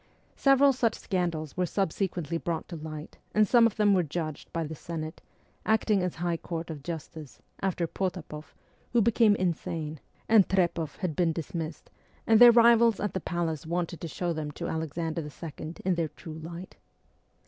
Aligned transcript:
Several 0.35 0.73
such 0.73 0.95
scandals 0.97 1.55
were 1.55 1.67
subsequently 1.67 2.39
brought 2.39 2.67
to 2.69 2.75
light 2.75 3.19
and 3.35 3.47
some 3.47 3.67
of 3.67 3.75
them 3.75 3.93
were 3.93 4.01
judged 4.01 4.51
by 4.51 4.63
the 4.63 4.73
Senate, 4.73 5.21
acting 5.63 6.01
as 6.01 6.15
high 6.15 6.37
court 6.37 6.71
of 6.71 6.81
justice, 6.81 7.39
after 7.61 7.85
Potapoff, 7.85 8.55
who 8.93 9.01
became 9.03 9.35
insane, 9.35 9.99
and 10.27 10.49
Trepoff 10.49 10.95
had 11.01 11.15
been 11.15 11.33
dismissed, 11.33 11.91
and 12.25 12.39
their 12.39 12.51
rivals 12.51 12.99
at 12.99 13.13
the 13.13 13.19
palace 13.21 13.67
wanted 13.67 14.01
to 14.01 14.07
show 14.07 14.33
them 14.33 14.49
to 14.53 14.67
Alexander 14.67 15.21
II. 15.21 15.75
in 15.85 15.93
their 15.93 16.07
true 16.07 16.33
light. 16.39 16.77